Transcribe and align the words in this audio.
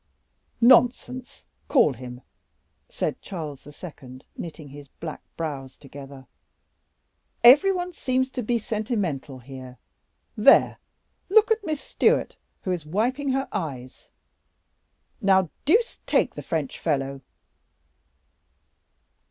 "Nonsense; 0.61 1.45
call 1.67 1.93
him," 1.93 2.21
said 2.89 3.21
Charles 3.21 3.67
II., 3.67 4.21
knitting 4.35 4.69
his 4.69 4.87
black 4.87 5.21
brows 5.37 5.77
together; 5.77 6.25
"every 7.43 7.71
one 7.71 7.93
seems 7.93 8.31
to 8.31 8.41
be 8.41 8.57
sentimental 8.57 9.37
here. 9.37 9.77
There, 10.35 10.79
look 11.29 11.51
at 11.51 11.63
Miss 11.63 11.81
Stewart, 11.81 12.35
who 12.63 12.71
is 12.71 12.83
wiping 12.83 13.29
her 13.33 13.47
eyes, 13.51 14.09
now 15.21 15.51
deuce 15.65 15.99
take 16.07 16.33
the 16.33 16.41
French 16.41 16.79
fellow!" 16.79 17.21